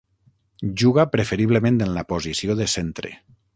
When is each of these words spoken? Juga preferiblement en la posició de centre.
Juga 0.83 1.05
preferiblement 1.17 1.79
en 1.87 1.93
la 1.99 2.07
posició 2.15 2.59
de 2.63 2.71
centre. 2.77 3.15